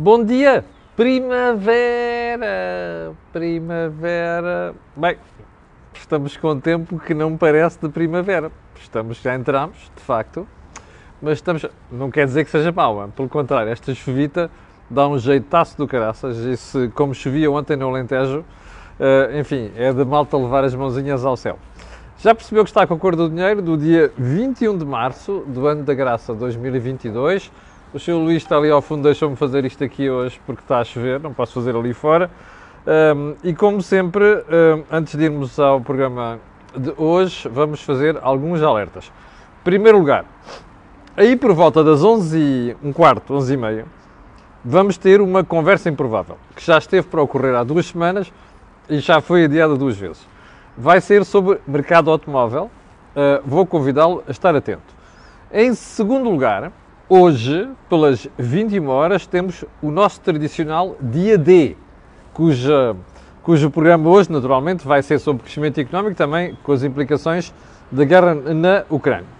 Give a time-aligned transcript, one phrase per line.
[0.00, 2.46] Bom dia, primavera,
[3.32, 4.72] primavera.
[4.94, 5.16] Bem,
[5.92, 8.52] estamos com um tempo que não parece de primavera.
[8.80, 10.46] Estamos, já entramos, de facto,
[11.20, 14.48] mas estamos, não quer dizer que seja mau, pelo contrário, esta chuvita
[14.88, 18.44] dá um jeitaço do caraças e se, como chovia ontem no Alentejo,
[19.00, 21.58] uh, enfim, é de malta levar as mãozinhas ao céu.
[22.18, 25.66] Já percebeu que está com a cor do dinheiro do dia 21 de março do
[25.66, 27.50] ano da graça 2022.
[27.90, 28.16] O Sr.
[28.16, 31.32] Luís está ali ao fundo, deixou-me fazer isto aqui hoje porque está a chover, não
[31.32, 32.30] posso fazer ali fora.
[32.86, 36.38] Um, e como sempre, um, antes de irmos ao programa
[36.76, 39.10] de hoje, vamos fazer alguns alertas.
[39.64, 40.26] Primeiro lugar,
[41.16, 43.86] aí por volta das 11 e um quarto, 11 e meia,
[44.62, 48.30] vamos ter uma conversa improvável, que já esteve para ocorrer há duas semanas
[48.86, 50.28] e já foi adiada duas vezes.
[50.76, 52.64] Vai ser sobre mercado automóvel,
[53.16, 54.94] uh, vou convidá-lo a estar atento.
[55.50, 56.70] Em segundo lugar,
[57.08, 61.76] hoje, pelas 21 horas, temos o nosso tradicional Dia D,
[62.34, 62.94] cuja,
[63.42, 67.52] cujo programa hoje, naturalmente, vai ser sobre crescimento económico, também com as implicações
[67.90, 69.38] da guerra na Ucrânia.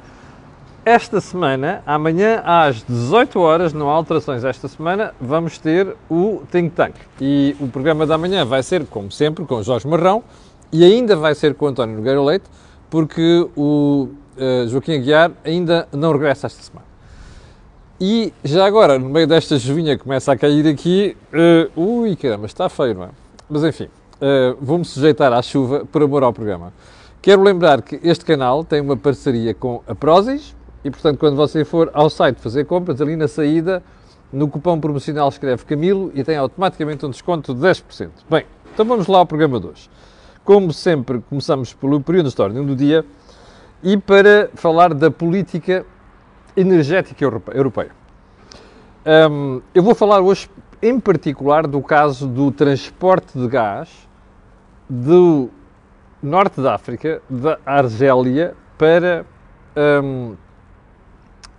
[0.84, 6.70] Esta semana, amanhã às 18 horas, não há alterações esta semana, vamos ter o Think
[6.70, 6.94] Tank.
[7.20, 10.24] E o programa da manhã vai ser, como sempre, com Jorge Marrão
[10.72, 12.46] e ainda vai ser com António Nogueira Leite,
[12.88, 16.87] porque o uh, Joaquim Aguiar ainda não regressa esta semana.
[18.00, 21.16] E já agora, no meio desta chuvinha que começa a cair aqui,
[21.76, 23.08] uh, ui caramba, está feio, não é?
[23.50, 26.72] Mas enfim, uh, vou-me sujeitar à chuva por amor ao programa.
[27.20, 31.64] Quero lembrar que este canal tem uma parceria com a Prozis, e, portanto, quando você
[31.64, 33.82] for ao site fazer compras, ali na saída,
[34.32, 38.10] no cupom promocional escreve Camilo e tem automaticamente um desconto de 10%.
[38.30, 39.90] Bem, então vamos lá ao programa de hoje.
[40.44, 43.04] Como sempre, começamos pelo período histórico do dia
[43.82, 45.84] e para falar da política
[46.56, 47.90] energética europeia.
[49.30, 50.50] Um, eu vou falar hoje,
[50.82, 54.08] em particular, do caso do transporte de gás
[54.88, 55.50] do
[56.22, 59.24] norte da África, da Argélia, para
[60.02, 60.36] um,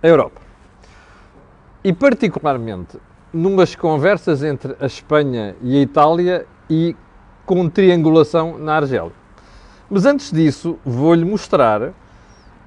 [0.02, 0.40] a Europa.
[1.82, 2.98] E particularmente
[3.32, 6.96] numas conversas entre a Espanha e a Itália e
[7.46, 9.12] com triangulação na Argélia.
[9.88, 11.92] Mas antes disso, vou-lhe mostrar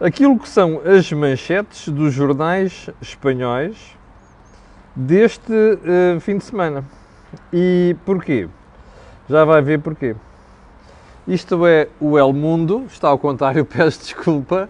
[0.04, 3.98] aquilo que são as manchetes dos jornais espanhóis
[4.94, 6.84] deste uh, fim de semana.
[7.54, 8.50] E porquê?
[9.30, 10.14] Já vai ver porquê.
[11.26, 14.70] Isto é o El Mundo, está ao contrário, peço desculpa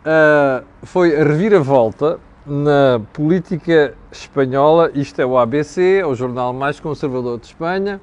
[0.00, 6.78] uh, foi a reviravolta na política espanhola, isto é o ABC, é o jornal mais
[6.78, 7.98] conservador de Espanha,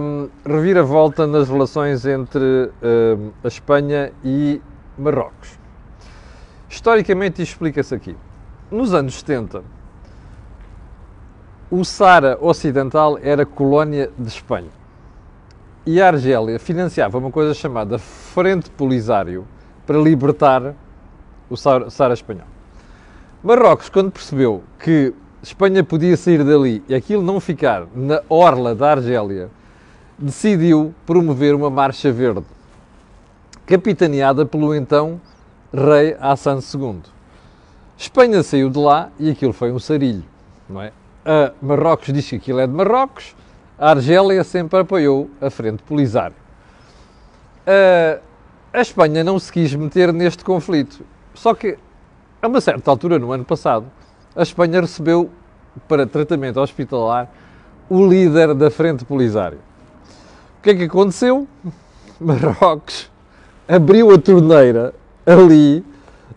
[0.00, 4.62] um, reviravolta nas relações entre um, a Espanha e
[4.98, 5.58] Marrocos.
[6.68, 8.16] Historicamente, isto explica-se aqui.
[8.70, 9.62] Nos anos 70,
[11.70, 14.70] o Sara Ocidental era colónia de Espanha.
[15.84, 19.46] E a Argélia financiava uma coisa chamada Frente Polisário,
[19.86, 20.74] para libertar
[21.50, 22.46] o Sara espanhol.
[23.42, 28.92] Marrocos, quando percebeu que Espanha podia sair dali e aquilo não ficar na orla da
[28.92, 29.50] Argélia,
[30.16, 32.44] decidiu promover uma marcha verde,
[33.66, 35.20] capitaneada pelo então
[35.72, 37.00] rei Hassan II.
[37.96, 40.24] Espanha saiu de lá e aquilo foi um sarilho,
[40.68, 40.92] não é?
[41.24, 43.36] A Marrocos diz que aquilo é de Marrocos,
[43.78, 46.36] a Argélia sempre apoiou a frente polisário.
[47.66, 48.20] A
[48.74, 51.04] a Espanha não se quis meter neste conflito.
[51.34, 51.76] Só que,
[52.40, 53.84] a uma certa altura, no ano passado,
[54.34, 55.30] a Espanha recebeu
[55.86, 57.30] para tratamento hospitalar
[57.90, 59.58] o líder da Frente Polisário.
[60.58, 61.46] O que é que aconteceu?
[62.18, 63.10] Marrocos
[63.72, 64.94] abriu a torneira
[65.24, 65.82] ali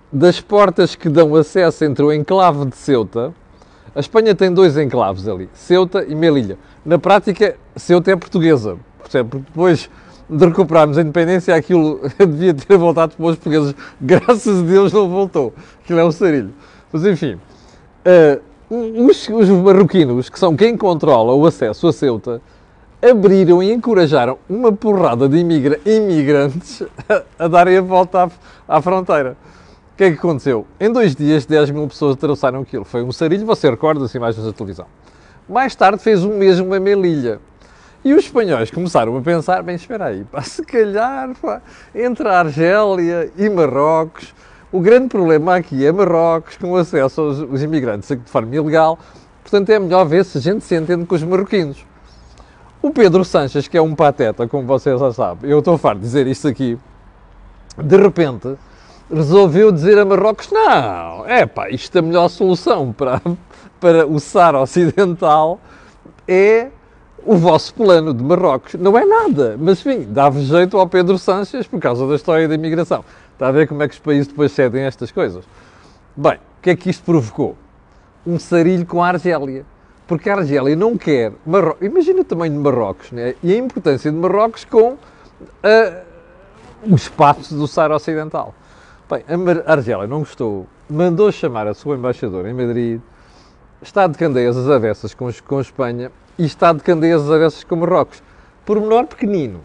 [0.09, 3.33] das portas que dão acesso entre o enclave de Ceuta.
[3.93, 6.57] A Espanha tem dois enclaves ali, Ceuta e Melilla.
[6.85, 9.89] Na prática, Ceuta é portuguesa, porque depois
[10.29, 13.75] de recuperarmos a independência, aquilo devia ter voltado para os portugueses.
[13.99, 15.53] Graças a Deus não voltou.
[15.83, 16.53] Aquilo é um sarilho.
[16.89, 22.41] Mas enfim, uh, os, os marroquinos, que são quem controla o acesso a Ceuta,
[23.07, 28.23] abriram e encorajaram uma porrada de imigra imigrantes a, a, darem a volta
[28.67, 29.37] à, à fronteira.
[29.93, 30.65] O que é que aconteceu?
[30.79, 32.83] Em dois dias, 10 mil pessoas atravessaram aquilo.
[32.83, 34.87] Foi um sarilho, você recorda as imagens da televisão.
[35.47, 37.39] Mais tarde fez o mesmo em Melilla.
[38.03, 41.61] E os espanhóis começaram a pensar, bem, espera aí, pá, se calhar pá,
[41.93, 44.33] entre a Argélia e Marrocos,
[44.71, 48.99] o grande problema aqui é Marrocos com acesso aos, aos imigrantes de forma ilegal,
[49.41, 51.85] portanto é melhor ver se a gente se entende com os marroquinos.
[52.85, 56.05] O Pedro Sanches, que é um pateta, como vocês já sabem, eu estou farto de
[56.05, 56.77] dizer isto aqui,
[57.75, 58.55] de repente
[59.11, 63.19] resolveu dizer a Marrocos: não, é pá, isto é a melhor solução para,
[63.79, 65.59] para o Saara Ocidental
[66.27, 66.67] é
[67.25, 68.75] o vosso plano de Marrocos.
[68.75, 72.53] Não é nada, mas enfim, dava jeito ao Pedro Sanches por causa da história da
[72.53, 73.03] imigração.
[73.33, 75.43] Está a ver como é que os países depois cedem estas coisas?
[76.15, 77.57] Bem, o que é que isto provocou?
[78.27, 79.65] Um sarilho com a Argélia.
[80.07, 81.33] Porque a Argélia não quer.
[81.81, 83.35] Imagina o tamanho de Marrocos né?
[83.41, 84.97] e a importância de Marrocos com uh,
[86.83, 88.53] o espaço do Saara Ocidental.
[89.09, 89.23] Bem,
[89.65, 93.01] a Argélia não gostou, mandou chamar a sua embaixadora em Madrid,
[93.81, 97.75] está de candeias às avessas com, com Espanha e está de candeias às avessas com
[97.75, 98.21] Marrocos.
[98.65, 99.61] Por menor pequenino,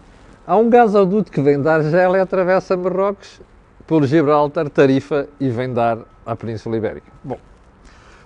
[0.46, 3.40] há um gasoduto que vem da Argélia, atravessa Marrocos,
[3.86, 7.10] por Gibraltar, Tarifa e vem dar à Península Ibérica.
[7.24, 7.38] Bom,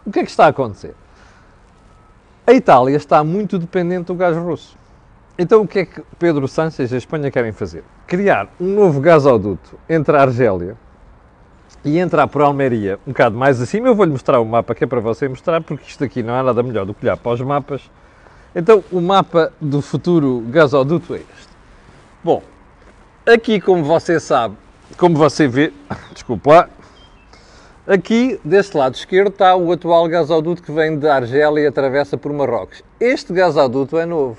[0.05, 0.95] o que é que está a acontecer?
[2.47, 4.77] A Itália está muito dependente do gás russo.
[5.39, 7.83] Então o que é que Pedro Sánchez e a Espanha querem fazer?
[8.07, 10.77] Criar um novo gasoduto entre a Argélia
[11.83, 13.89] e entrar por Almeria um bocado mais acima.
[13.89, 16.43] Eu vou-lhe mostrar o mapa que é para você mostrar, porque isto aqui não é
[16.43, 17.91] nada melhor do que olhar para os mapas.
[18.55, 21.49] Então o mapa do futuro gasoduto é este.
[22.23, 22.43] Bom,
[23.27, 24.55] aqui como você sabe,
[24.99, 25.73] como você vê,
[26.13, 26.69] desculpa lá,
[27.87, 32.33] Aqui, deste lado esquerdo, está o atual gasoduto que vem da Argélia e atravessa por
[32.33, 32.83] Marrocos.
[32.99, 34.39] Este gasoduto é novo.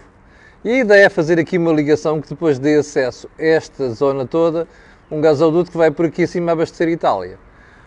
[0.64, 4.26] E a ideia é fazer aqui uma ligação que depois dê acesso a esta zona
[4.26, 4.68] toda,
[5.12, 7.38] um gasoduto que vai por aqui acima abastecer Itália.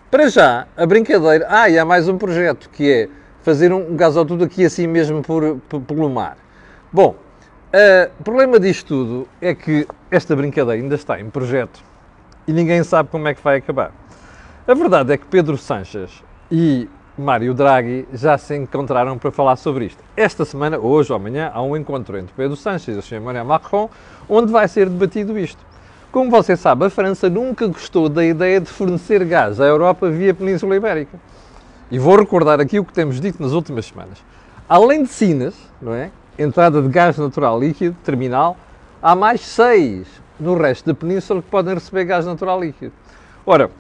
[0.08, 1.44] Para já, a brincadeira...
[1.48, 3.08] Ah, e há mais um projeto, que é
[3.42, 6.38] fazer um gasoduto aqui assim mesmo por, por, pelo mar.
[6.92, 7.16] Bom,
[8.20, 11.82] o problema disto tudo é que esta brincadeira ainda está em projeto
[12.46, 13.92] e ninguém sabe como é que vai acabar.
[14.68, 16.22] A verdade é que Pedro Sanches
[16.52, 16.86] e
[17.16, 20.04] Mário Draghi já se encontraram para falar sobre isto.
[20.14, 23.14] Esta semana, hoje ou amanhã, há um encontro entre Pedro Sanches e.
[23.14, 23.88] Emmanuel Macron,
[24.28, 25.64] onde vai ser debatido isto.
[26.12, 30.34] Como você sabe, a França nunca gostou da ideia de fornecer gás à Europa via
[30.34, 31.18] Península Ibérica.
[31.90, 34.22] E vou recordar aqui o que temos dito nas últimas semanas.
[34.68, 36.10] Além de Sinas, não é?
[36.38, 38.54] Entrada de gás natural líquido, terminal,
[39.00, 40.06] há mais seis
[40.38, 42.92] no resto da península que podem receber gás natural líquido.
[43.46, 43.70] Ora,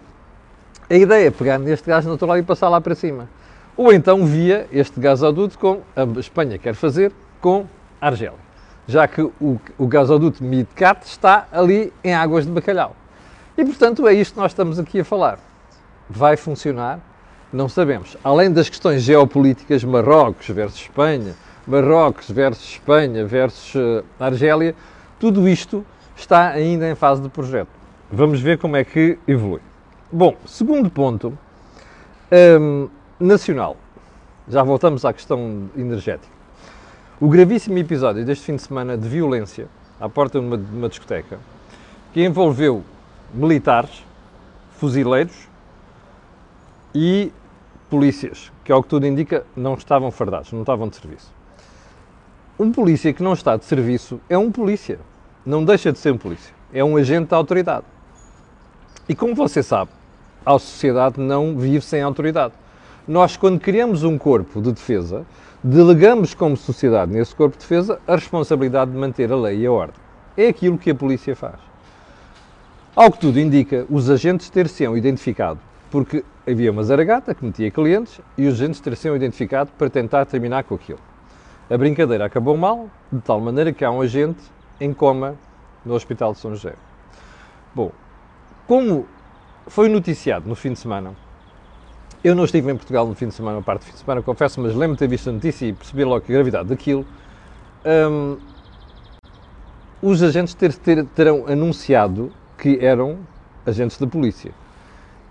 [0.90, 3.28] a ideia é pegar neste gás natural e passar lá para cima.
[3.76, 7.66] Ou então via este gasoduto, como a Espanha quer fazer, com
[8.00, 8.38] a Argélia.
[8.86, 12.96] Já que o, o gasoduto Midcat está ali em águas de bacalhau.
[13.56, 15.38] E, portanto, é isto que nós estamos aqui a falar.
[16.08, 17.00] Vai funcionar?
[17.52, 18.16] Não sabemos.
[18.24, 21.34] Além das questões geopolíticas, Marrocos versus Espanha,
[21.66, 24.74] Marrocos versus Espanha versus uh, Argélia,
[25.20, 25.84] tudo isto
[26.16, 27.68] está ainda em fase de projeto.
[28.10, 29.60] Vamos ver como é que evolui.
[30.10, 31.38] Bom, segundo ponto,
[32.58, 32.88] um,
[33.20, 33.76] nacional.
[34.48, 36.32] Já voltamos à questão energética.
[37.20, 39.68] O gravíssimo episódio deste fim de semana de violência
[40.00, 41.38] à porta de uma, de uma discoteca,
[42.14, 42.82] que envolveu
[43.34, 44.02] militares,
[44.78, 45.46] fuzileiros
[46.94, 47.30] e
[47.90, 51.30] polícias, que ao que tudo indica não estavam fardados, não estavam de serviço.
[52.58, 55.00] Um polícia que não está de serviço é um polícia,
[55.44, 57.84] não deixa de ser um polícia, é um agente da autoridade.
[59.06, 59.97] E como você sabe,
[60.44, 62.54] a sociedade não vive sem autoridade.
[63.06, 65.24] Nós, quando criamos um corpo de defesa,
[65.62, 69.72] delegamos como sociedade nesse corpo de defesa a responsabilidade de manter a lei e a
[69.72, 69.96] ordem.
[70.36, 71.58] É aquilo que a polícia faz.
[72.94, 78.20] Ao que tudo indica, os agentes ter-se-ão identificado porque havia uma zaragata que metia clientes
[78.36, 80.98] e os agentes ter-se-ão identificado para tentar terminar com aquilo.
[81.70, 84.40] A brincadeira acabou mal, de tal maneira que há um agente
[84.80, 85.34] em coma
[85.84, 86.74] no Hospital de São José.
[87.74, 87.92] Bom,
[88.66, 89.06] como
[89.68, 91.14] foi noticiado no fim de semana.
[92.22, 94.22] Eu não estive em Portugal no fim de semana, a parte do fim de semana,
[94.22, 97.06] confesso, mas lembro-me de ter visto a notícia e perceber logo a gravidade daquilo.
[97.84, 98.38] Um,
[100.02, 103.18] os agentes ter, ter, terão anunciado que eram
[103.64, 104.52] agentes da polícia.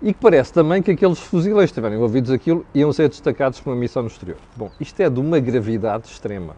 [0.00, 3.70] E que parece também que aqueles fuzileiros que estiverem envolvidos aquilo iam ser destacados por
[3.70, 4.38] uma missão no exterior.
[4.56, 6.54] Bom, isto é de uma gravidade extrema.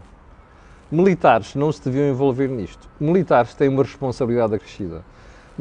[0.93, 2.89] Militares não se deviam envolver nisto.
[3.01, 5.03] Militares têm uma responsabilidade acrescida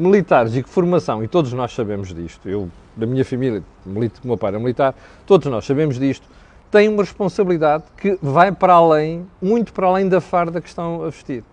[0.00, 4.36] militares e que formação, e todos nós sabemos disto, eu, da minha família, o meu
[4.36, 4.94] pai era militar,
[5.26, 6.26] todos nós sabemos disto,
[6.70, 11.10] têm uma responsabilidade que vai para além, muito para além da farda que estão a
[11.10, 11.44] vestir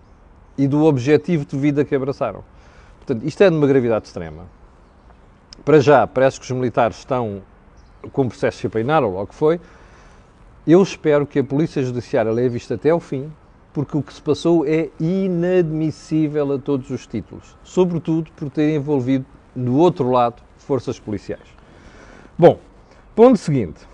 [0.58, 2.44] e do objetivo de vida que abraçaram.
[2.98, 4.46] Portanto, isto é de uma gravidade extrema.
[5.64, 7.42] Para já, parece que os militares estão
[8.12, 9.60] com o processo de ou logo foi.
[10.66, 13.32] Eu espero que a Polícia Judiciária leve isto até ao fim,
[13.78, 19.24] porque o que se passou é inadmissível a todos os títulos, sobretudo por ter envolvido,
[19.56, 21.48] do outro lado, forças policiais.
[22.36, 22.60] Bom,
[23.16, 23.88] ponto seguinte.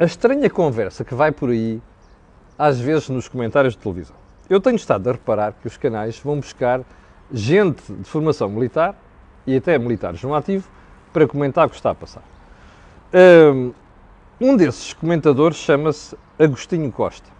[0.00, 1.78] A estranha conversa que vai por aí,
[2.58, 4.16] às vezes nos comentários de televisão.
[4.48, 6.80] Eu tenho estado a reparar que os canais vão buscar
[7.30, 8.98] gente de formação militar,
[9.46, 10.66] e até militares no ativo,
[11.12, 12.22] para comentar o que está a passar.
[14.40, 17.30] Um desses comentadores chama-se Agostinho Costa,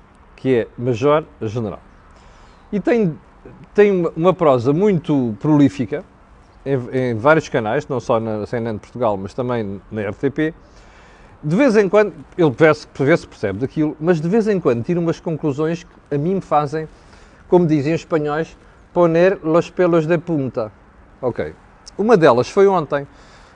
[0.42, 1.78] que é Major-General.
[2.72, 3.16] E tem,
[3.72, 6.04] tem uma prosa muito prolífica
[6.66, 10.52] em, em, vários canais, não só na CNN de Portugal, mas também na RTP.
[11.44, 14.99] De vez em quando, ele por vezes percebe daquilo, mas de vez em quando tira
[14.99, 16.88] umas conclusões que a mim me fazem,
[17.49, 18.56] como dizem os espanhóis,
[18.92, 20.72] poner los pelos de punta.
[21.20, 21.54] Ok.
[21.96, 23.06] Uma delas foi ontem.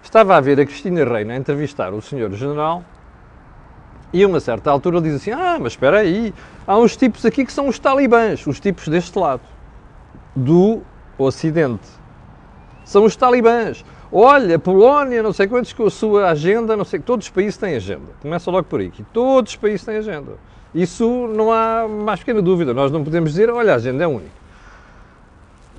[0.04, 2.84] Estava a ver a Cristina Reina entrevistar o senhor general
[4.12, 6.32] e a uma certa altura diz assim, ah, mas espera aí,
[6.66, 9.42] há uns tipos aqui que são os talibãs, os tipos deste lado,
[10.34, 10.80] do
[11.18, 11.88] Ocidente.
[12.84, 13.84] São os talibãs.
[14.12, 17.74] Olha, Polónia, não sei quantos com a sua agenda, não sei, todos os países têm
[17.74, 18.12] agenda.
[18.22, 20.32] Começa logo por aí, que todos os países têm agenda.
[20.74, 22.72] Isso não há mais pequena dúvida.
[22.72, 24.46] Nós não podemos dizer, olha, a agenda é única.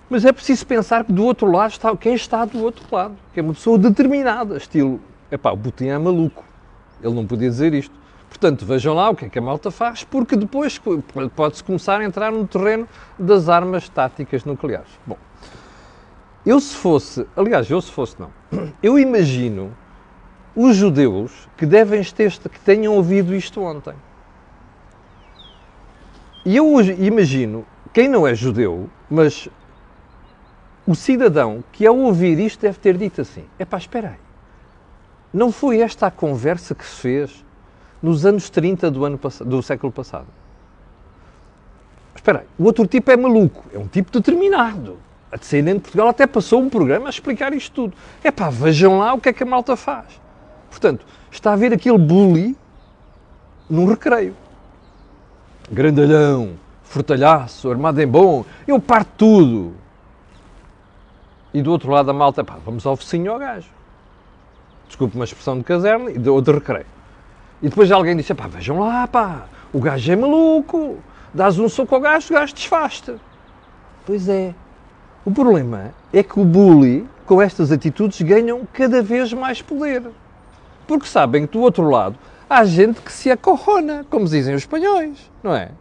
[0.10, 3.40] Mas é preciso pensar que do outro lado está quem está do outro lado, que
[3.40, 6.44] é uma pessoa determinada, estilo, epá, o Putin é maluco,
[7.04, 7.94] ele não podia dizer isto.
[8.30, 10.80] Portanto, vejam lá o que é que a malta faz, porque depois
[11.36, 15.00] pode-se começar a entrar no terreno das armas táticas nucleares.
[15.06, 15.18] Bom,
[16.46, 18.32] eu se fosse, aliás, eu se fosse não,
[18.84, 19.76] eu imagino
[20.56, 23.94] os judeus que devem ter, que tenham ouvido isto ontem.
[26.46, 29.50] E eu imagino quem não é judeu, mas
[30.86, 34.20] o cidadão que ao ouvir isto deve ter dito assim: é pá, espera aí,
[35.34, 37.46] não foi esta a conversa que se fez
[38.02, 40.28] nos anos 30 do, ano, do século passado?
[42.16, 44.98] Espera aí, o outro tipo é maluco, é um tipo determinado.
[45.32, 47.98] A CNN de Portugal até passou um programa a explicar isto tudo.
[48.24, 50.20] É pá, vejam lá o que é que a malta faz.
[50.70, 52.56] Portanto, está a ver aquele bully
[53.70, 54.36] num recreio.
[55.70, 59.74] Grandalhão, fortalhaço, armado em bom, eu parto tudo.
[61.54, 63.70] E do outro lado a malta, pá, vamos ao focinho ao gajo.
[64.88, 66.97] Desculpe uma expressão de caserna e de, de recreio.
[67.62, 70.98] E depois alguém disse, pá, vejam lá, pá, o gajo é maluco.
[71.34, 73.16] Dás um soco ao gajo, o gajo desfaste.
[74.06, 74.54] Pois é.
[75.26, 80.04] O problema é que o bully, com estas atitudes, ganham cada vez mais poder.
[80.88, 82.16] Porque sabem que do outro lado
[82.50, 85.72] há gente que se acorrona, como dizem os espanhóis, não é?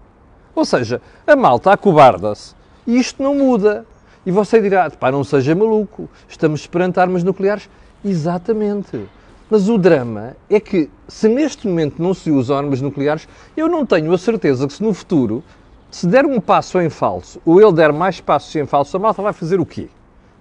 [0.54, 2.54] Ou seja, a malta acobarda-se
[2.86, 3.86] e isto não muda.
[4.24, 7.68] E você dirá, pá, não seja maluco, estamos perante armas nucleares.
[8.04, 9.08] Exatamente.
[9.48, 13.86] Mas o drama é que, se neste momento não se usam armas nucleares, eu não
[13.86, 15.44] tenho a certeza que se no futuro,
[15.88, 19.22] se der um passo em falso, ou ele der mais passos em falso, a malta
[19.22, 19.88] vai fazer o quê?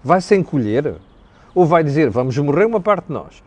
[0.03, 0.95] Vai se encolher?
[1.53, 3.43] Ou vai dizer, vamos morrer uma parte de nós?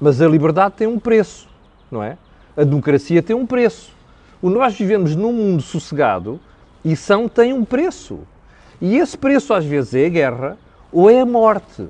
[0.00, 1.48] Mas a liberdade tem um preço,
[1.90, 2.16] não é?
[2.56, 3.92] A democracia tem um preço.
[4.40, 6.40] O nós vivemos num mundo sossegado
[6.82, 8.20] e são tem um preço.
[8.80, 10.58] E esse preço às vezes é a guerra
[10.90, 11.86] ou é a morte.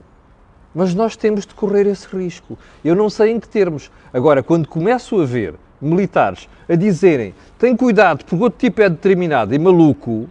[0.75, 2.59] Mas nós temos de correr esse risco.
[2.85, 3.90] Eu não sei em que termos.
[4.12, 9.54] Agora, quando começo a ver militares a dizerem tem cuidado porque outro tipo é determinado
[9.54, 10.28] e maluco,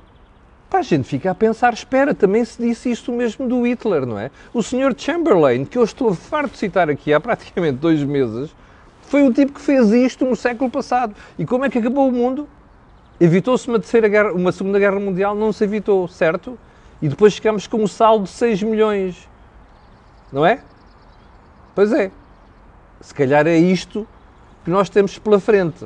[0.70, 4.20] pá, a gente fica a pensar, espera, também se disse isto mesmo do Hitler, não
[4.20, 4.32] é?
[4.54, 4.94] O Sr.
[4.98, 8.54] Chamberlain, que eu estou farto de citar aqui há praticamente dois meses,
[9.04, 11.16] foi o tipo que fez isto no século passado.
[11.38, 12.48] E como é que acabou o mundo?
[13.20, 13.80] Evitou-se uma,
[14.34, 15.36] uma Segunda Guerra Mundial?
[15.36, 16.58] Não se evitou, certo?
[17.00, 19.30] E depois ficamos com um saldo de 6 milhões.
[20.34, 20.60] Não é?
[21.76, 22.10] Pois é.
[23.00, 24.08] Se calhar é isto
[24.66, 25.86] que nós temos pela frente.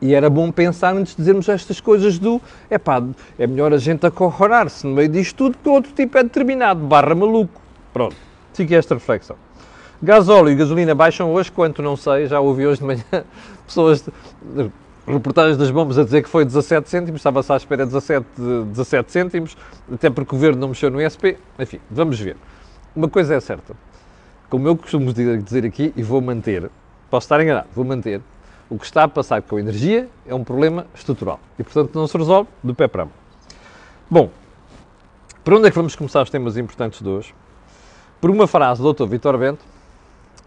[0.00, 2.40] E era bom pensar antes de dizermos estas coisas do
[2.70, 3.02] é pá,
[3.38, 7.14] é melhor a gente acorrorar-se no meio disto tudo que outro tipo é determinado, barra
[7.14, 7.60] maluco.
[7.92, 8.14] Pronto,
[8.52, 9.36] fica esta reflexão.
[10.02, 13.04] Gasóleo e gasolina baixam hoje, quanto não sei, já ouvi hoje de manhã
[13.66, 14.06] pessoas
[15.08, 18.26] reportagens das bombas a dizer que foi 17 cêntimos, estava-se à espera de 17,
[18.72, 19.56] 17 cêntimos,
[19.90, 21.38] até porque o governo não mexeu no ISP.
[21.58, 22.36] Enfim, vamos ver.
[22.96, 23.74] Uma coisa é certa,
[24.48, 26.70] como eu costumo dizer aqui, e vou manter,
[27.10, 28.22] posso estar enganado, vou manter,
[28.70, 32.06] o que está a passar com a energia é um problema estrutural e, portanto, não
[32.06, 33.14] se resolve do pé para a mão.
[34.08, 34.30] Bom,
[35.44, 37.34] para onde é que vamos começar os temas importantes de hoje?
[38.18, 39.04] Por uma frase do Dr.
[39.04, 39.62] Vitor Bento,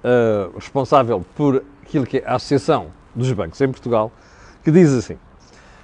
[0.03, 4.11] uh, responsável por aquilo que é a Associação dos Bancos em Portugal,
[4.63, 5.19] que diz assim: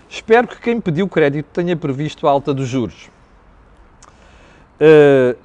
[0.09, 3.11] Espero que quem pediu crédito tenha previsto a alta dos juros.
[4.81, 5.37] Uh,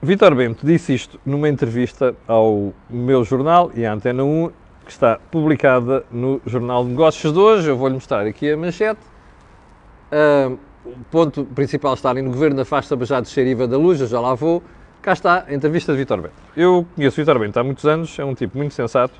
[0.00, 4.50] Vitor Bento disse isto numa entrevista ao meu jornal e à Antena 1,
[4.84, 7.68] que está publicada no Jornal de Negócios de hoje.
[7.68, 9.00] Eu vou-lhe mostrar aqui a manchete.
[10.12, 14.20] Uh, o ponto principal está ali no Governo afasta já de IVA da luz, já
[14.20, 14.62] lá vou.
[15.02, 16.34] Cá está a entrevista de Vitor Bento.
[16.56, 19.14] Eu conheço Vitor Bento há muitos anos, é um tipo muito sensato,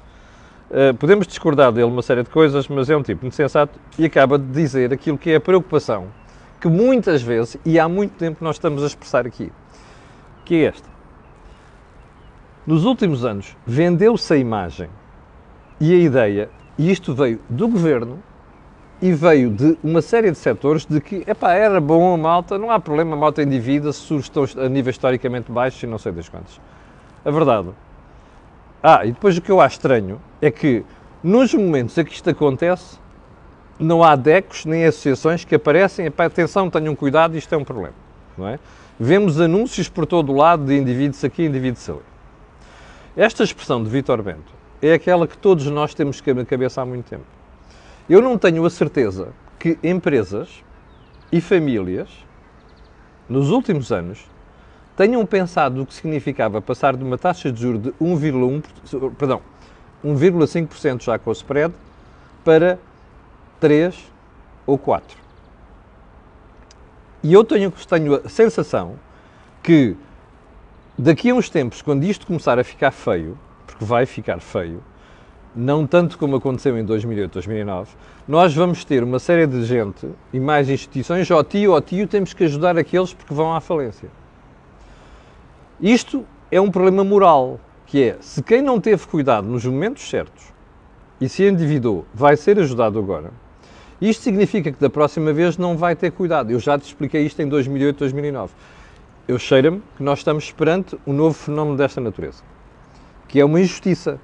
[0.70, 4.04] Uh, podemos discordar dele uma série de coisas, mas é um tipo muito sensato e
[4.04, 6.08] acaba de dizer aquilo que é a preocupação
[6.61, 9.50] que muitas vezes, e há muito tempo, nós estamos a expressar aqui,
[10.49, 10.88] que é esta.
[12.67, 14.88] Nos últimos anos, vendeu-se a imagem
[15.78, 18.23] e a ideia, e isto veio do governo
[19.00, 22.71] e veio de uma série de setores de que, epá, era bom a malta, não
[22.71, 26.28] há problema, a malta endivida se surge a nível historicamente baixo e não sei das
[26.31, 26.59] quantas.
[27.25, 27.69] A verdade.
[28.83, 30.83] Ah, e depois o que eu acho estranho é que
[31.23, 32.99] nos momentos em que isto acontece,
[33.78, 37.95] não há DECOS nem associações que aparecem, epá, atenção, tenham cuidado, isto é um problema.
[38.37, 38.59] Não é?
[39.00, 42.00] Vemos anúncios por todo o lado de indivíduos aqui, indivíduos ali.
[43.17, 44.52] Esta expressão de Vítor Bento
[44.83, 47.25] é aquela que todos nós temos na cabeça há muito tempo.
[48.11, 50.64] Eu não tenho a certeza que empresas
[51.31, 52.09] e famílias,
[53.28, 54.26] nos últimos anos,
[54.97, 59.40] tenham pensado o que significava passar de uma taxa de juros de 1,1, perdão,
[60.05, 61.73] 1,5% já com o spread
[62.45, 62.81] para
[63.61, 63.97] 3
[64.67, 65.27] ou 4.
[67.28, 68.94] E eu tenho, tenho a sensação
[69.62, 69.94] que
[70.97, 74.82] daqui a uns tempos, quando isto começar a ficar feio, porque vai ficar feio,
[75.54, 77.90] não tanto como aconteceu em 2008, 2009,
[78.26, 82.32] nós vamos ter uma série de gente e mais instituições, ó tio, ó tio, temos
[82.32, 84.08] que ajudar aqueles porque vão à falência.
[85.78, 90.47] Isto é um problema moral, que é, se quem não teve cuidado nos momentos certos
[91.20, 93.30] e se endividou vai ser ajudado agora,
[94.00, 96.50] isto significa que da próxima vez não vai ter cuidado.
[96.50, 98.52] Eu já te expliquei isto em 2008, 2009.
[99.26, 102.43] Eu cheiro-me que nós estamos perante um novo fenómeno desta natureza,
[103.26, 104.21] que é uma injustiça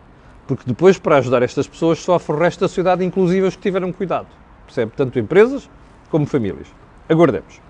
[0.46, 3.92] porque depois, para ajudar estas pessoas, sofre o resto da sociedade, inclusive os que tiveram
[3.92, 4.26] cuidado.
[4.66, 4.92] Percebe?
[4.94, 5.68] Tanto empresas
[6.10, 6.68] como famílias.
[7.08, 7.60] Aguardemos.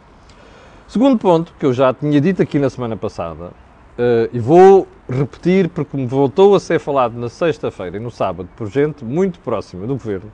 [0.88, 5.68] Segundo ponto, que eu já tinha dito aqui na semana passada, uh, e vou repetir
[5.68, 9.86] porque me voltou a ser falado na sexta-feira e no sábado por gente muito próxima
[9.86, 10.30] do Governo,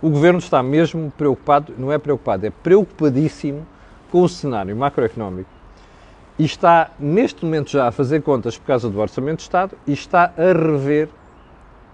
[0.00, 3.66] o Governo está mesmo preocupado, não é preocupado, é preocupadíssimo
[4.10, 5.50] com o cenário macroeconómico
[6.38, 9.92] e está neste momento já a fazer contas por causa do Orçamento de Estado e
[9.92, 11.08] está a rever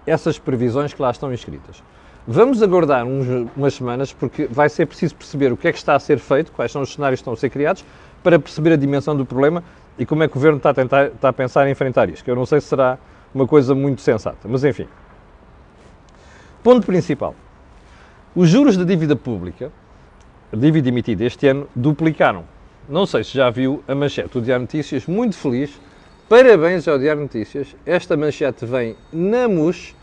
[0.06, 1.82] essas previsões que lá estão inscritas.
[2.26, 5.94] Vamos aguardar uns, umas semanas, porque vai ser preciso perceber o que é que está
[5.94, 7.84] a ser feito, quais são os cenários que estão a ser criados,
[8.22, 9.62] para perceber a dimensão do problema
[9.98, 12.24] e como é que o Governo está a, tentar, está a pensar em enfrentar isto,
[12.24, 12.98] que eu não sei se será
[13.34, 14.86] uma coisa muito sensata, mas enfim.
[16.62, 17.34] Ponto principal.
[18.34, 19.70] Os juros da dívida pública,
[20.52, 22.44] a dívida emitida este ano, duplicaram.
[22.88, 25.78] Não sei se já viu a manchete do Diário Notícias, muito feliz,
[26.28, 27.76] Parabéns ao Diário Notícias.
[27.84, 29.94] Esta manchete vem na MUS.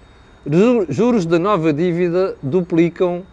[0.88, 3.24] Juros da nova dívida duplicam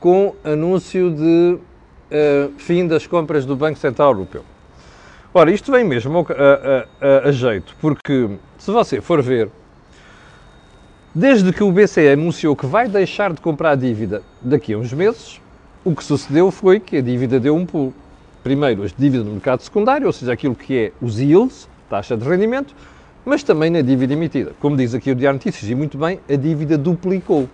[0.00, 4.44] com anúncio de uh, fim das compras do Banco Central Europeu.
[5.32, 9.48] Ora, isto vem mesmo a, a, a, a jeito, porque se você for ver,
[11.16, 15.40] desde que o BCE anunciou que vai deixar de comprar dívida daqui a uns meses,
[15.82, 17.94] o que sucedeu foi que a dívida deu um pulo.
[18.42, 22.28] Primeiro, as dívidas no mercado secundário, ou seja, aquilo que é os yields, taxa de
[22.28, 22.74] rendimento,
[23.24, 24.52] mas também na dívida emitida.
[24.60, 27.48] Como diz aqui o Diário Notícias, e muito bem, a dívida duplicou.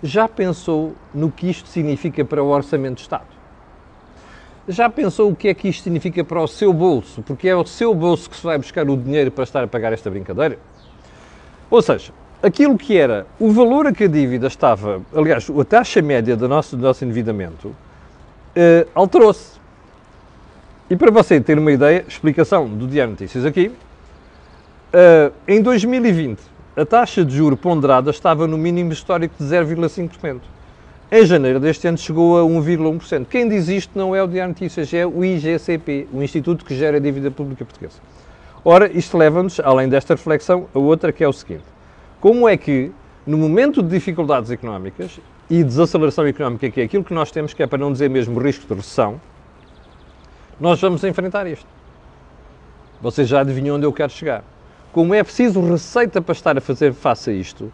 [0.00, 3.26] Já pensou no que isto significa para o Orçamento de Estado?
[4.68, 7.20] Já pensou o que é que isto significa para o seu bolso?
[7.22, 9.92] Porque é o seu bolso que se vai buscar o dinheiro para estar a pagar
[9.92, 10.56] esta brincadeira?
[11.70, 16.02] Ou seja, aquilo que era o valor a que a dívida estava, aliás, a taxa
[16.02, 19.58] média do nosso, do nosso endividamento, uh, alterou-se.
[20.90, 26.84] E para você ter uma ideia, explicação do Diário Notícias aqui, uh, em 2020 a
[26.84, 30.40] taxa de juro ponderada estava no mínimo histórico de 0,5%.
[31.10, 33.26] Em janeiro deste ano chegou a 1,1%.
[33.26, 36.96] Quem diz isto não é o Diário Notícias, é o IGCP, o Instituto que gera
[36.96, 37.98] a dívida pública portuguesa.
[38.66, 41.64] Ora, isto leva-nos, além desta reflexão, a outra que é o seguinte.
[42.18, 42.90] Como é que,
[43.26, 47.62] no momento de dificuldades económicas e desaceleração económica, que é aquilo que nós temos, que
[47.62, 49.20] é para não dizer mesmo risco de recessão,
[50.58, 51.66] nós vamos enfrentar isto.
[53.02, 54.42] Vocês já adivinham onde eu quero chegar.
[54.94, 57.70] Como é preciso receita para estar a fazer face a isto,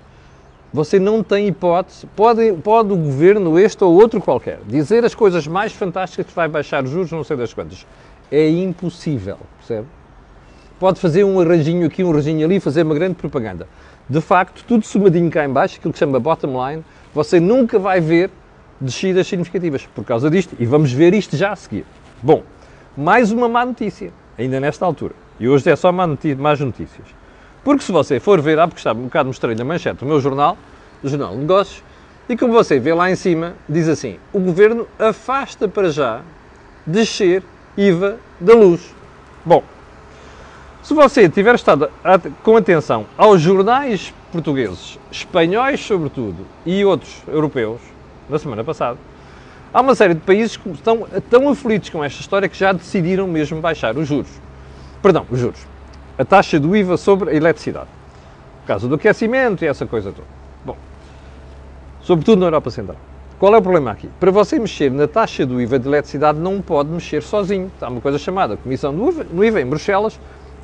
[0.72, 2.05] você não tem hipótese.
[2.16, 6.48] Pode, pode o governo, este ou outro qualquer, dizer as coisas mais fantásticas que vai
[6.48, 7.87] baixar os juros, não sei das quantas.
[8.29, 9.87] É impossível, percebe?
[10.81, 13.69] Pode fazer um arranjinho aqui, um arranjinho ali, fazer uma grande propaganda.
[14.09, 16.83] De facto, tudo somadinho cá em baixo, aquilo que chama bottom line,
[17.14, 18.31] você nunca vai ver
[18.81, 20.57] descidas significativas por causa disto.
[20.59, 21.85] E vamos ver isto já a seguir.
[22.23, 22.43] Bom,
[22.97, 25.12] mais uma má notícia, ainda nesta altura.
[25.38, 26.07] E hoje é só má
[26.38, 27.07] más notícias.
[27.62, 30.19] Porque se você for ver, há porque está um bocado mostrei na manchete do meu
[30.19, 30.57] jornal,
[31.03, 31.85] do Jornal de Negócios,
[32.27, 36.23] e como você vê lá em cima, diz assim: o governo afasta para já
[36.87, 37.43] descer
[37.77, 38.95] IVA da luz.
[39.45, 39.62] Bom,
[40.83, 41.90] se você tiver estado
[42.43, 47.81] com atenção aos jornais portugueses, espanhóis sobretudo, e outros europeus,
[48.29, 48.99] na semana passada,
[49.73, 53.29] Há uma série de países que estão tão aflitos com esta história que já decidiram
[53.29, 54.31] mesmo baixar os juros.
[55.01, 55.64] Perdão, os juros.
[56.19, 57.87] a taxa do IVA sobre a eletricidade.
[58.62, 60.27] Por causa do aquecimento e essa coisa toda.
[60.64, 60.77] Bom,
[62.03, 62.97] sobretudo na Europa Central.
[63.38, 64.11] Qual é o problema aqui?
[64.19, 67.71] Para você mexer na taxa do IVA de eletricidade não pode mexer sozinho.
[67.81, 70.19] Há uma coisa chamada Comissão do IVA, no IVA em Bruxelas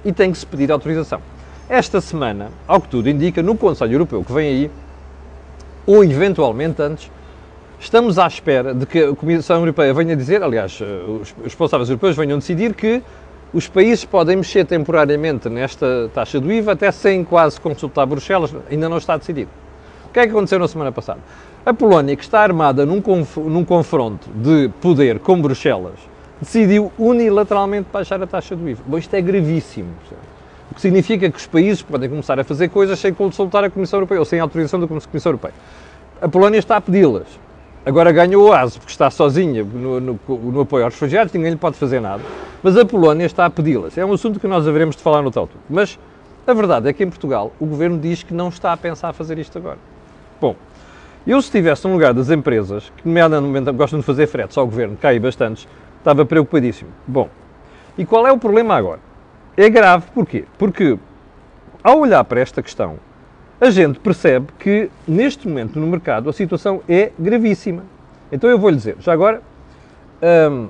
[0.06, 1.20] e tem que se pedir autorização.
[1.68, 4.70] Esta semana, ao que tudo indica, no Conselho Europeu que vem aí,
[5.84, 7.10] ou eventualmente antes,
[7.80, 12.16] estamos à espera de que a Comissão Europeia venha dizer, aliás, eh, os responsáveis europeus
[12.16, 13.02] venham decidir que
[13.52, 18.88] os países podem mexer temporariamente nesta taxa do IVA até sem quase consultar Bruxelas, ainda
[18.88, 19.50] não está decidido.
[20.06, 21.18] O que é que aconteceu na semana passada?
[21.64, 25.98] A Polónia, que está armada num, conf num confronto de poder com Bruxelas,
[26.40, 28.82] decidiu unilateralmente baixar a taxa do IVA.
[28.86, 29.90] Bom, isto é gravíssimo.
[30.70, 33.98] O que significa que os países podem começar a fazer coisas sem consultar a Comissão
[33.98, 35.54] Europeia ou sem autorização da Comissão Europeia.
[36.20, 37.26] A Polónia está a pedi-las.
[37.84, 41.56] Agora ganhou o ASO, porque está sozinha no, no, no, apoio aos refugiados, ninguém lhe
[41.56, 42.22] pode fazer nada.
[42.60, 43.96] Mas a Polónia está a pedi-las.
[43.96, 45.96] É um assunto que nós haveremos de falar no tal Mas
[46.46, 49.38] a verdade é que em Portugal o governo diz que não está a pensar fazer
[49.38, 49.78] isto agora.
[50.40, 50.56] Bom,
[51.26, 54.96] eu, se estivesse no lugar das empresas, que nomeadamente gostam de fazer fretes ao governo,
[54.96, 55.66] cai bastantes,
[56.06, 56.90] estava preocupadíssimo.
[57.04, 57.28] Bom,
[57.98, 59.00] e qual é o problema agora?
[59.56, 60.44] É grave, porquê?
[60.56, 60.96] Porque,
[61.82, 62.98] ao olhar para esta questão,
[63.60, 67.82] a gente percebe que, neste momento no mercado, a situação é gravíssima.
[68.30, 69.42] Então eu vou-lhe dizer, já agora,
[70.22, 70.68] hum,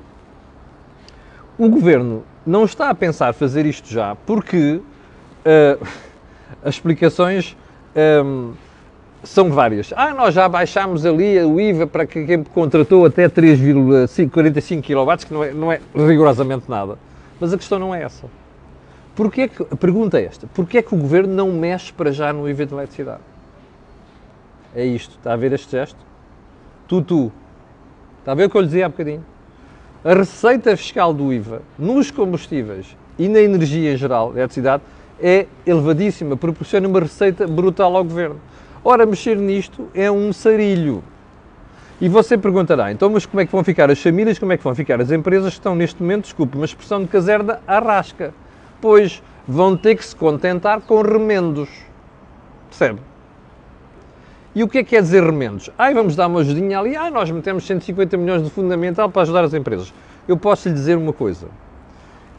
[1.59, 5.87] o governo não está a pensar fazer isto já porque uh,
[6.64, 7.55] as explicações.
[8.25, 8.53] Um,
[9.22, 9.92] são várias.
[9.96, 15.44] Ah, nós já baixámos ali o IVA para quem contratou até 3,45 kW, que não
[15.44, 16.98] é, não é rigorosamente nada.
[17.40, 18.26] Mas a questão não é essa.
[19.14, 20.46] Porquê que, a pergunta é esta.
[20.48, 23.22] Porquê é que o Governo não mexe para já no IVA de eletricidade?
[24.74, 25.16] É isto.
[25.16, 25.98] Está a ver este gesto?
[26.87, 27.33] Tu, tu.
[28.20, 29.24] Está a ver o que eu lhe dizia há bocadinho?
[30.05, 34.83] A receita fiscal do IVA nos combustíveis e na energia em geral, eletricidade,
[35.20, 38.38] é elevadíssima, proporciona uma receita brutal ao Governo.
[38.88, 41.03] Ora, mexer nisto é um sarilho.
[42.01, 44.62] E você perguntará, então, mas como é que vão ficar as famílias, como é que
[44.62, 48.33] vão ficar as empresas que estão neste momento, desculpe, uma expressão de caserna à rasca?
[48.81, 51.68] Pois vão ter que se contentar com remendos.
[52.68, 53.01] Percebe?
[54.55, 55.68] E o que é que quer dizer remendos?
[55.77, 59.42] Ai, vamos dar uma ajudinha ali, ai, nós metemos 150 milhões de fundamental para ajudar
[59.42, 59.92] as empresas.
[60.29, 61.49] Eu posso lhe dizer uma coisa.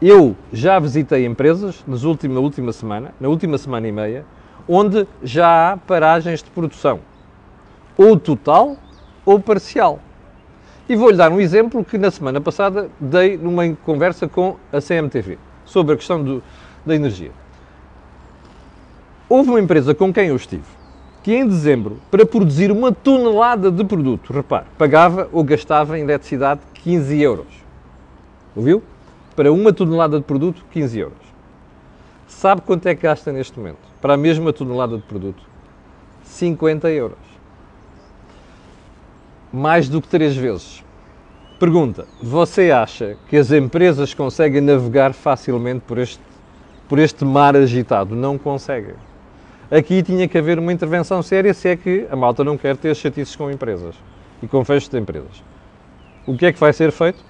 [0.02, 4.24] Eu já visitei empresas nas última, última semana, na última semana e meia,
[4.68, 7.00] onde já há paragens de produção,
[7.98, 8.78] ou total
[9.26, 10.00] ou parcial.
[10.90, 15.38] E vou-lhe dar um exemplo que na semana passada dei numa conversa com a CMTV
[15.66, 16.44] sobre a questão do,
[16.86, 17.32] da energia.
[19.28, 20.78] Houve uma empresa com quem eu estive
[21.28, 26.62] que em dezembro, para produzir uma tonelada de produto, repare, pagava ou gastava em eletricidade
[26.76, 27.48] 15 euros.
[28.56, 28.82] Ouviu?
[29.36, 31.18] Para uma tonelada de produto, 15 euros.
[32.28, 33.87] Sabe quanto é que gasta neste momento?
[34.02, 35.44] Para a mesma tonelada de produto?
[36.24, 37.18] 50 euros.
[39.52, 40.84] Mais do que três vezes.
[41.60, 46.22] Pergunta: você acha que as empresas conseguem navegar facilmente por este,
[46.88, 48.16] por este mar agitado?
[48.16, 48.94] Não conseguem.
[49.70, 52.96] Aqui tinha que haver uma intervenção séria se é que a malta não quer ter
[52.96, 53.96] chatices com empresas
[54.42, 55.44] e com fechos de empresas.
[56.26, 57.24] O que é que vai ser feito?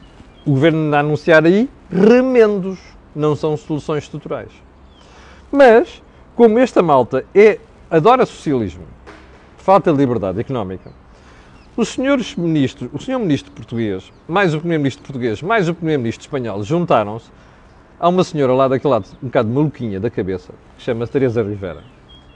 [0.45, 2.79] O governo a anunciar aí remendos,
[3.15, 4.51] não são soluções estruturais.
[5.51, 6.01] Mas,
[6.37, 8.83] como esta malta é, adora socialismo,
[9.57, 10.91] falta de liberdade económica,
[11.75, 16.63] os senhores ministros, o senhor ministro português, mais o primeiro-ministro português, mais o primeiro-ministro espanhol,
[16.63, 17.31] juntaram-se
[17.99, 21.83] a uma senhora lá daquele lado, um bocado maluquinha da cabeça, que chama-se Teresa Rivera,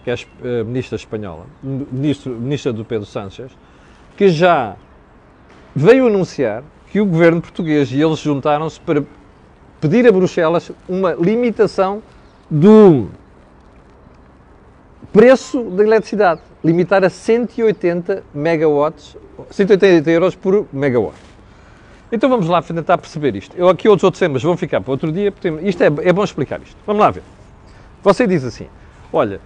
[0.04, 3.52] que é a eh, ministra espanhola, ministro, ministra do Pedro Sánchez,
[4.18, 4.76] que já
[5.76, 9.04] veio anunciar que o governo português e eles juntaram-se para
[9.80, 12.02] pedir a Bruxelas uma limitação
[12.50, 13.08] do
[15.12, 19.18] preço da eletricidade, limitar a 180 megawatts,
[19.50, 21.18] 180 euros por megawatt.
[22.12, 23.56] Então vamos lá tentar perceber isto.
[23.58, 26.24] Eu aqui outros outros temas vão ficar para outro dia, porque isto é, é bom
[26.24, 26.76] explicar isto.
[26.86, 27.24] Vamos lá ver.
[28.04, 28.68] Você diz assim,
[29.14, 29.40] olha,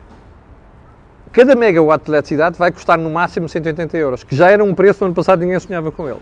[1.31, 5.03] cada megawatt de eletricidade vai custar no máximo 180 euros, que já era um preço
[5.03, 6.21] no ano passado ninguém sonhava com ele.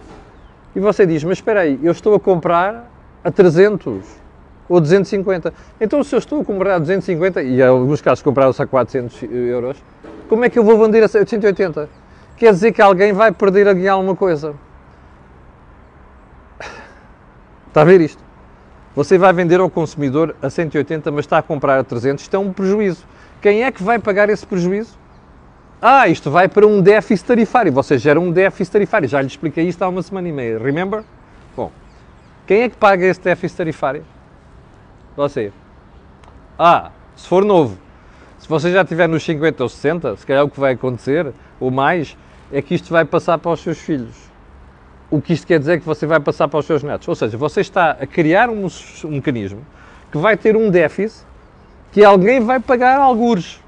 [0.76, 2.92] E você diz, mas espera aí, eu estou a comprar
[3.24, 4.04] a 300,
[4.68, 5.54] ou 250.
[5.80, 9.24] Então, se eu estou a comprar a 250, e em alguns casos compraram-se a 400
[9.24, 9.78] euros,
[10.28, 11.90] como é que eu vou vender a 180?
[12.38, 14.56] Quer dizer que alguém vai perder a ganhar alguma coisa.
[17.68, 18.22] Está a ver isto?
[18.96, 22.40] Você vai vender ao consumidor a 180, mas está a comprar a 300, isto é
[22.40, 23.06] um prejuízo.
[23.42, 24.98] Quem é que vai pagar esse prejuízo?
[25.82, 27.74] Ah, isto vai para um déficit tarifário.
[27.74, 29.10] Você gera um déficit tarifário.
[29.10, 30.58] Já lhe expliquei isto há uma semana e meia.
[30.58, 31.04] Remember?
[31.58, 31.72] Bom,
[32.48, 34.06] quem é que paga esse déficit tarifário?
[35.16, 35.52] Você.
[36.58, 37.78] Ah, Se for novo.
[38.40, 41.72] Se você já estiver nos 50 ou 60, se calhar o que vai acontecer, ou
[41.72, 42.18] mais,
[42.52, 44.16] é que isto vai passar para os seus filhos.
[45.10, 47.08] O que isto quer dizer é que você vai passar para os seus netos.
[47.08, 48.68] Ou seja, você está a criar um,
[49.06, 49.66] um mecanismo
[50.12, 51.26] que vai ter um déficit
[51.92, 53.62] que alguém vai pagar algures.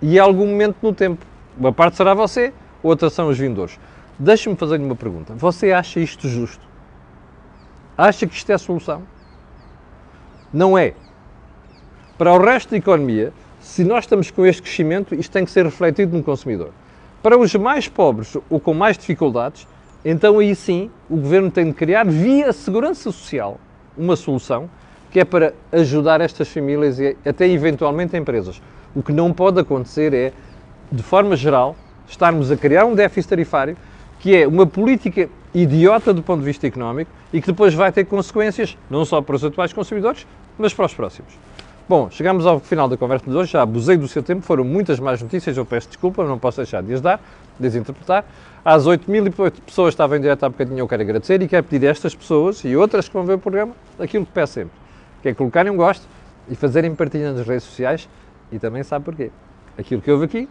[0.00, 1.26] E em algum momento no tempo.
[1.58, 3.78] Uma parte será você, outra são os vindores.
[4.18, 5.34] Deixe-me fazer-lhe uma pergunta.
[5.34, 6.64] Você acha isto justo?
[7.96, 9.02] Acha que isto é a solução?
[10.52, 10.94] Não é.
[12.16, 15.64] Para o resto da economia, se nós estamos com este crescimento, isto tem que ser
[15.64, 16.70] refletido no consumidor.
[17.22, 19.66] Para os mais pobres ou com mais dificuldades,
[20.04, 23.60] então aí sim o governo tem de criar, via segurança social,
[23.96, 24.70] uma solução
[25.10, 28.60] que é para ajudar estas famílias e até eventualmente empresas.
[28.94, 30.32] O que não pode acontecer é,
[30.90, 33.76] de forma geral, estarmos a criar um déficit tarifário
[34.18, 38.04] que é uma política idiota do ponto de vista económico e que depois vai ter
[38.04, 40.26] consequências não só para os atuais consumidores,
[40.58, 41.32] mas para os próximos.
[41.88, 45.00] Bom, chegamos ao final da conversa de hoje, já abusei do seu tempo, foram muitas
[45.00, 47.18] mais notícias, eu peço desculpa, não posso deixar de as dar,
[47.58, 48.26] de as interpretar.
[48.62, 49.24] Às 8 mil
[49.64, 52.62] pessoas estavam em direto há bocadinho, eu quero agradecer e quero pedir a estas pessoas
[52.62, 54.72] e outras que vão ver o programa aquilo que peço sempre,
[55.22, 56.06] que é colocarem um gosto
[56.50, 58.06] e fazerem partilha nas redes sociais
[58.52, 59.30] e também sabe porquê.
[59.78, 60.48] Aquilo que houve aqui,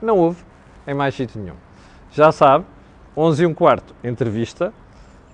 [0.00, 0.42] não houve
[0.86, 1.54] em mais sítio nenhum.
[2.10, 2.64] Já sabe,
[3.16, 4.72] 11 e um quarto, entrevista,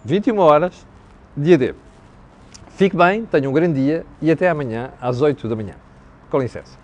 [0.04, 0.86] 21 horas,
[1.34, 1.74] dia D.
[2.78, 5.74] Fique bem, tenha um grande dia e até amanhã às 8 da manhã.
[6.30, 6.78] Com licença.